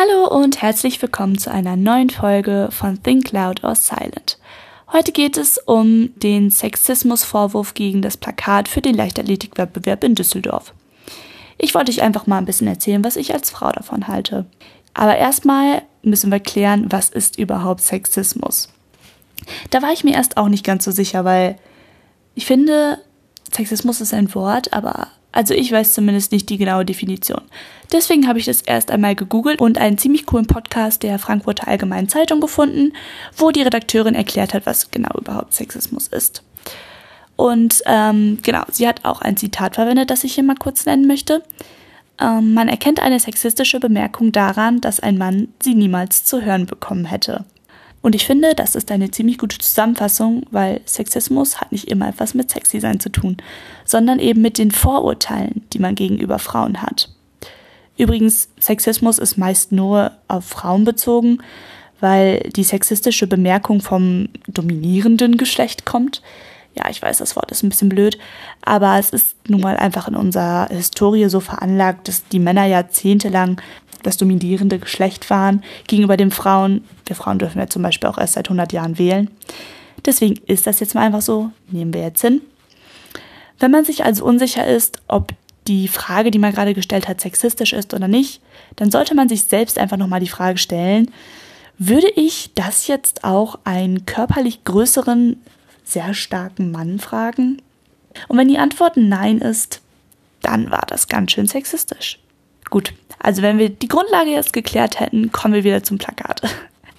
[0.00, 4.38] Hallo und herzlich willkommen zu einer neuen Folge von Think Loud or Silent.
[4.90, 10.72] Heute geht es um den Sexismusvorwurf gegen das Plakat für den Leichtathletikwettbewerb in Düsseldorf.
[11.58, 14.46] Ich wollte euch einfach mal ein bisschen erzählen, was ich als Frau davon halte.
[14.94, 18.70] Aber erstmal müssen wir klären, was ist überhaupt Sexismus?
[19.68, 21.58] Da war ich mir erst auch nicht ganz so sicher, weil
[22.34, 23.02] ich finde,
[23.52, 27.42] Sexismus ist ein Wort, aber also ich weiß zumindest nicht die genaue Definition.
[27.92, 32.08] Deswegen habe ich das erst einmal gegoogelt und einen ziemlich coolen Podcast der Frankfurter Allgemeinen
[32.08, 32.92] Zeitung gefunden,
[33.36, 36.42] wo die Redakteurin erklärt hat, was genau überhaupt Sexismus ist.
[37.36, 41.06] Und ähm, genau, sie hat auch ein Zitat verwendet, das ich hier mal kurz nennen
[41.06, 41.42] möchte.
[42.20, 47.06] Ähm, man erkennt eine sexistische Bemerkung daran, dass ein Mann sie niemals zu hören bekommen
[47.06, 47.44] hätte.
[48.02, 52.34] Und ich finde, das ist eine ziemlich gute Zusammenfassung, weil Sexismus hat nicht immer etwas
[52.34, 53.36] mit Sexy-Sein zu tun,
[53.84, 57.10] sondern eben mit den Vorurteilen, die man gegenüber Frauen hat.
[57.98, 61.42] Übrigens, Sexismus ist meist nur auf Frauen bezogen,
[62.00, 66.22] weil die sexistische Bemerkung vom dominierenden Geschlecht kommt.
[66.74, 68.16] Ja, ich weiß, das Wort ist ein bisschen blöd,
[68.62, 73.60] aber es ist nun mal einfach in unserer Historie so veranlagt, dass die Männer jahrzehntelang
[74.02, 76.84] das dominierende Geschlecht waren gegenüber den Frauen.
[77.06, 79.30] Wir Frauen dürfen ja zum Beispiel auch erst seit 100 Jahren wählen.
[80.04, 82.40] Deswegen ist das jetzt mal einfach so, nehmen wir jetzt hin.
[83.58, 85.34] Wenn man sich also unsicher ist, ob
[85.66, 88.40] die Frage, die man gerade gestellt hat, sexistisch ist oder nicht,
[88.76, 91.10] dann sollte man sich selbst einfach nochmal die Frage stellen,
[91.78, 95.40] würde ich das jetzt auch einen körperlich größeren,
[95.84, 97.62] sehr starken Mann fragen?
[98.28, 99.80] Und wenn die Antwort Nein ist,
[100.42, 102.18] dann war das ganz schön sexistisch.
[102.70, 106.42] Gut, also wenn wir die Grundlage jetzt geklärt hätten, kommen wir wieder zum Plakat.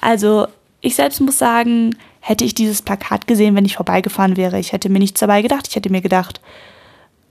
[0.00, 0.46] Also
[0.80, 4.90] ich selbst muss sagen, hätte ich dieses Plakat gesehen, wenn ich vorbeigefahren wäre, ich hätte
[4.90, 5.66] mir nichts dabei gedacht.
[5.68, 6.40] Ich hätte mir gedacht,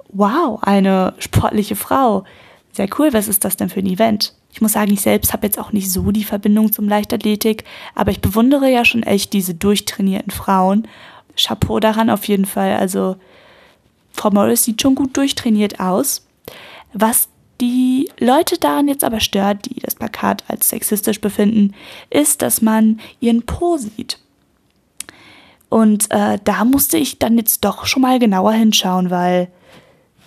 [0.09, 2.23] wow, eine sportliche Frau.
[2.71, 4.33] Sehr cool, was ist das denn für ein Event?
[4.51, 7.63] Ich muss sagen, ich selbst habe jetzt auch nicht so die Verbindung zum Leichtathletik,
[7.95, 10.87] aber ich bewundere ja schon echt diese durchtrainierten Frauen.
[11.35, 12.75] Chapeau daran auf jeden Fall.
[12.75, 13.15] Also
[14.11, 16.25] Frau Morris sieht schon gut durchtrainiert aus.
[16.93, 17.29] Was
[17.63, 21.73] die Leute daran jetzt aber stört, die das Plakat als sexistisch befinden,
[22.09, 24.19] ist, dass man ihren Po sieht.
[25.69, 29.47] Und äh, da musste ich dann jetzt doch schon mal genauer hinschauen, weil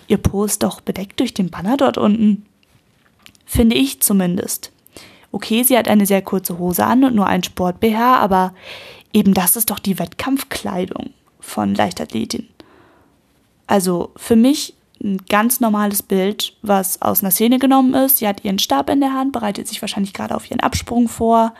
[0.07, 2.43] ihr Po ist doch bedeckt durch den Banner dort unten.
[3.45, 4.71] Finde ich zumindest.
[5.31, 8.55] Okay, sie hat eine sehr kurze Hose an und nur ein Sport-BH, aber
[9.13, 12.47] eben das ist doch die Wettkampfkleidung von Leichtathletin.
[13.67, 14.73] Also für mich
[15.03, 18.17] ein ganz normales Bild, was aus einer Szene genommen ist.
[18.17, 21.53] Sie hat ihren Stab in der Hand, bereitet sich wahrscheinlich gerade auf ihren Absprung vor.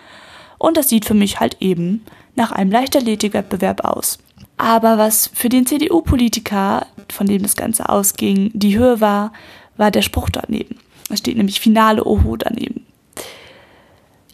[0.58, 2.04] Und das sieht für mich halt eben
[2.36, 4.20] nach einem Leichtathletikwettbewerb aus.
[4.58, 9.32] Aber was für den CDU-Politiker, von dem das Ganze ausging, die Höhe war,
[9.78, 10.78] war der Spruch daneben.
[11.10, 12.86] Es steht nämlich Finale Oho daneben.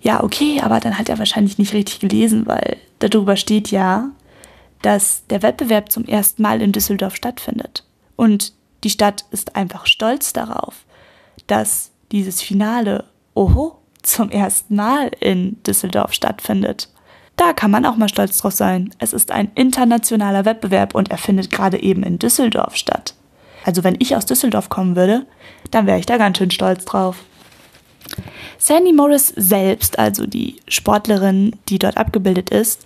[0.01, 4.09] Ja, okay, aber dann hat er wahrscheinlich nicht richtig gelesen, weil darüber steht ja,
[4.81, 7.85] dass der Wettbewerb zum ersten Mal in Düsseldorf stattfindet.
[8.15, 10.85] Und die Stadt ist einfach stolz darauf,
[11.47, 16.89] dass dieses Finale, oho, zum ersten Mal in Düsseldorf stattfindet.
[17.35, 18.93] Da kann man auch mal stolz drauf sein.
[18.99, 23.15] Es ist ein internationaler Wettbewerb und er findet gerade eben in Düsseldorf statt.
[23.65, 25.25] Also wenn ich aus Düsseldorf kommen würde,
[25.71, 27.23] dann wäre ich da ganz schön stolz drauf.
[28.57, 32.85] Sandy Morris selbst, also die Sportlerin, die dort abgebildet ist,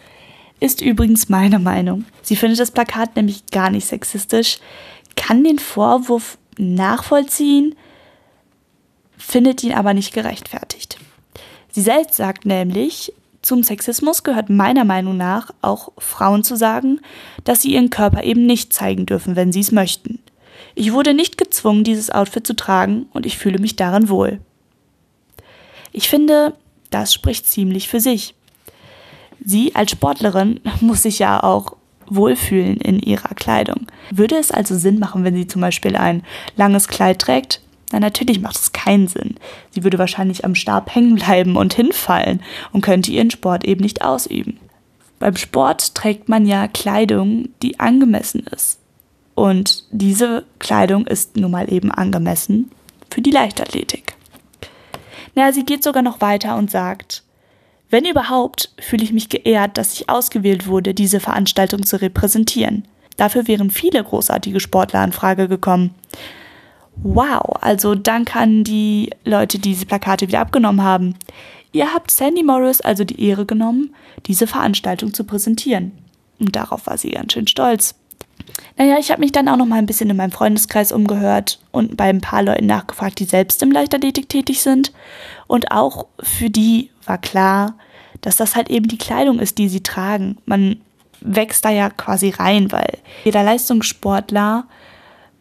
[0.60, 2.06] ist übrigens meine Meinung.
[2.22, 4.60] Sie findet das Plakat nämlich gar nicht sexistisch
[5.18, 7.76] kann den Vorwurf nachvollziehen,
[9.18, 10.98] findet ihn aber nicht gerechtfertigt.
[11.70, 17.00] Sie selbst sagt nämlich, zum Sexismus gehört meiner Meinung nach auch Frauen zu sagen,
[17.44, 20.20] dass sie ihren Körper eben nicht zeigen dürfen, wenn sie es möchten.
[20.76, 24.40] Ich wurde nicht gezwungen, dieses Outfit zu tragen und ich fühle mich darin wohl.
[25.92, 26.54] Ich finde,
[26.90, 28.36] das spricht ziemlich für sich.
[29.44, 31.77] Sie als Sportlerin muss sich ja auch
[32.10, 33.88] wohlfühlen in ihrer Kleidung.
[34.12, 36.24] Würde es also Sinn machen, wenn sie zum Beispiel ein
[36.56, 37.62] langes Kleid trägt?
[37.92, 39.36] Na, natürlich macht es keinen Sinn.
[39.72, 42.42] Sie würde wahrscheinlich am Stab hängen bleiben und hinfallen
[42.74, 44.60] und könnte ihren Sport eben nicht ausüben.
[45.20, 48.80] Beim Sport trägt man ja Kleidung, die angemessen ist.
[49.36, 52.72] Und diese Kleidung ist nun mal eben angemessen
[53.10, 54.16] für die Leichtathletik.
[55.36, 57.24] Na, sie geht sogar noch weiter und sagt,
[57.90, 62.84] wenn überhaupt, fühle ich mich geehrt, dass ich ausgewählt wurde, diese Veranstaltung zu repräsentieren.
[63.16, 65.96] Dafür wären viele großartige Sportler in Frage gekommen.
[66.98, 71.16] Wow, also danke an die Leute, die diese Plakate wieder abgenommen haben.
[71.72, 73.94] Ihr habt Sandy Morris also die Ehre genommen,
[74.26, 75.92] diese Veranstaltung zu präsentieren.
[76.40, 77.96] Und darauf war sie ganz schön stolz.
[78.78, 81.98] Naja, ich habe mich dann auch noch mal ein bisschen in meinem Freundeskreis umgehört und
[81.98, 84.92] bei ein paar Leuten nachgefragt, die selbst im Leichtathletik tätig sind.
[85.48, 87.76] Und auch für die war klar,
[88.22, 90.38] dass das halt eben die Kleidung ist, die sie tragen.
[90.46, 90.78] Man
[91.22, 94.66] wächst da ja quasi rein, weil jeder Leistungssportler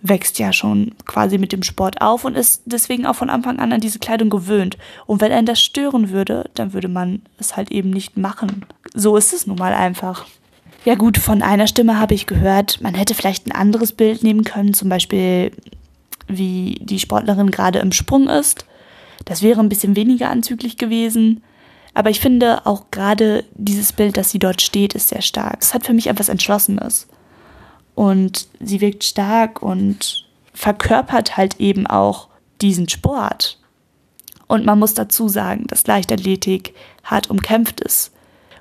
[0.02, 3.72] wächst ja schon quasi mit dem Sport auf und ist deswegen auch von Anfang an
[3.72, 4.76] an diese Kleidung gewöhnt.
[5.06, 8.64] Und wenn einen das stören würde, dann würde man es halt eben nicht machen.
[8.94, 10.26] So ist es nun mal einfach.
[10.84, 14.44] Ja gut, von einer Stimme habe ich gehört, man hätte vielleicht ein anderes Bild nehmen
[14.44, 15.50] können, zum Beispiel
[16.28, 18.66] wie die Sportlerin gerade im Sprung ist.
[19.24, 21.42] Das wäre ein bisschen weniger anzüglich gewesen.
[21.96, 25.62] Aber ich finde auch gerade dieses Bild, dass sie dort steht, ist sehr stark.
[25.62, 27.08] Es hat für mich etwas Entschlossenes.
[27.94, 32.28] Und sie wirkt stark und verkörpert halt eben auch
[32.60, 33.58] diesen Sport.
[34.46, 38.12] Und man muss dazu sagen, dass Leichtathletik hart umkämpft ist.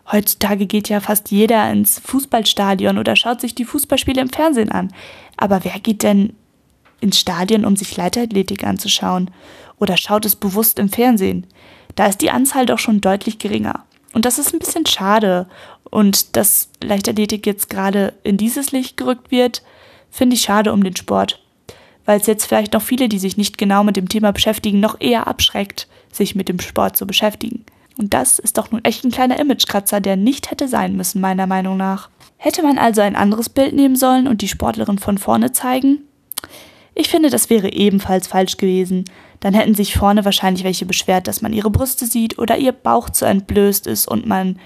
[0.10, 4.94] Heutzutage geht ja fast jeder ins Fußballstadion oder schaut sich die Fußballspiele im Fernsehen an.
[5.36, 6.38] Aber wer geht denn
[7.02, 9.30] ins Stadion, um sich Leichtathletik anzuschauen?
[9.78, 11.46] Oder schaut es bewusst im Fernsehen?
[11.96, 13.86] Da ist die Anzahl doch schon deutlich geringer.
[14.14, 15.48] Und das ist ein bisschen schade.
[15.90, 19.64] Und dass Leichtathletik jetzt gerade in dieses Licht gerückt wird,
[20.10, 21.42] finde ich schade um den Sport.
[22.06, 25.00] Weil es jetzt vielleicht noch viele, die sich nicht genau mit dem Thema beschäftigen, noch
[25.00, 27.66] eher abschreckt, sich mit dem Sport zu beschäftigen.
[27.98, 31.48] Und das ist doch nun echt ein kleiner Imagekratzer, der nicht hätte sein müssen, meiner
[31.48, 32.10] Meinung nach.
[32.38, 36.00] Hätte man also ein anderes Bild nehmen sollen und die Sportlerin von vorne zeigen?
[36.96, 39.06] Ich finde, das wäre ebenfalls falsch gewesen.
[39.42, 43.10] Dann hätten sich vorne wahrscheinlich welche beschwert, dass man ihre Brüste sieht oder ihr Bauch
[43.10, 44.58] zu entblößt ist und man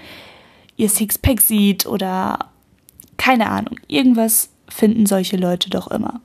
[0.76, 2.38] ihr Sixpack sieht oder
[3.16, 3.76] keine Ahnung.
[3.88, 6.20] Irgendwas finden solche Leute doch immer.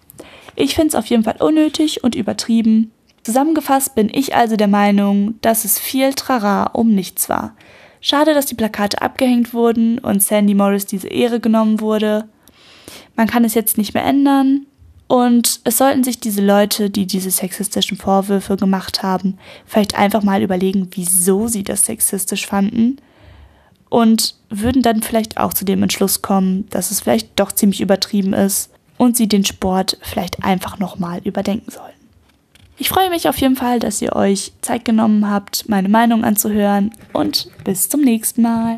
[0.56, 2.92] Ich finde es auf jeden Fall unnötig und übertrieben.
[3.24, 7.56] Zusammengefasst bin ich also der Meinung, dass es viel Trara um nichts war.
[8.00, 12.30] Schade, dass die Plakate abgehängt wurden und Sandy Morris diese Ehre genommen wurde.
[13.16, 14.68] Man kann es jetzt nicht mehr ändern.
[15.08, 20.42] Und es sollten sich diese Leute, die diese sexistischen Vorwürfe gemacht haben, vielleicht einfach mal
[20.42, 22.98] überlegen, wieso sie das sexistisch fanden
[23.90, 28.34] und würden dann vielleicht auch zu dem Entschluss kommen, dass es vielleicht doch ziemlich übertrieben
[28.34, 31.94] ist und sie den Sport vielleicht einfach nochmal überdenken sollen.
[32.78, 36.92] Ich freue mich auf jeden Fall, dass ihr euch Zeit genommen habt, meine Meinung anzuhören
[37.14, 38.74] und bis zum nächsten Mal.